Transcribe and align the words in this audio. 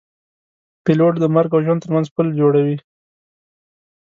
پیلوټ 0.83 1.13
د 1.19 1.25
مرګ 1.35 1.51
او 1.53 1.61
ژوند 1.65 1.81
ترمنځ 1.83 2.07
پل 2.15 2.27
جوړوي. 2.39 2.77